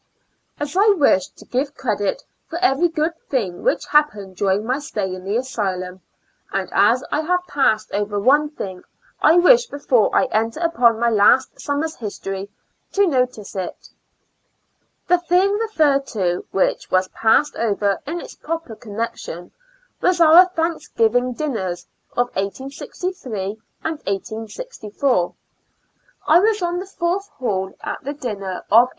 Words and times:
As 0.59 0.75
I 0.75 0.89
wish 0.97 1.27
to 1.27 1.45
give 1.45 1.75
credit 1.75 2.23
for 2.47 2.57
every 2.57 2.87
good 2.87 3.13
thing 3.29 3.61
which 3.61 3.85
happened 3.85 4.35
during 4.35 4.65
my 4.65 4.79
stay 4.79 5.13
in 5.13 5.23
the 5.25 5.37
asylum, 5.37 6.01
and 6.51 6.67
as 6.71 7.03
I 7.11 7.21
have 7.21 7.45
passed 7.45 7.91
over 7.91 8.19
one 8.19 8.49
thing, 8.49 8.81
I 9.21 9.35
wish, 9.35 9.67
before 9.67 10.09
I 10.15 10.25
enter 10.31 10.59
upon 10.61 10.99
my 10.99 11.11
last 11.11 11.61
summer's 11.61 11.97
history,* 11.97 12.49
to 12.93 13.05
notice 13.05 13.55
it. 13.55 13.89
The 15.07 15.19
thing 15.19 15.51
referred 15.59 16.07
to, 16.17 16.47
which 16.49 16.89
was 16.89 17.07
passed 17.09 17.55
over 17.55 17.99
in 18.07 18.19
its 18.19 18.33
proper 18.33 18.75
connection, 18.75 19.51
was 20.01 20.19
our 20.19 20.49
Thankso^iviuo^ 20.55 21.37
dinners 21.37 21.85
of 22.13 22.33
1863 22.35 23.41
and 23.83 23.97
1864. 23.99 25.35
I 26.27 26.39
was 26.39 26.63
on 26.63 26.79
the 26.79 26.87
fourth 26.87 27.27
hall 27.37 27.75
at 27.83 27.99
the 28.03 28.13
dinner 28.13 28.63
of 28.71 28.89
1863. 28.89 28.89